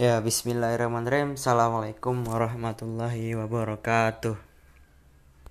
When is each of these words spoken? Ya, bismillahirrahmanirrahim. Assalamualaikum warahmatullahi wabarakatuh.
Ya, 0.00 0.16
bismillahirrahmanirrahim. 0.24 1.36
Assalamualaikum 1.36 2.24
warahmatullahi 2.24 3.36
wabarakatuh. 3.36 4.49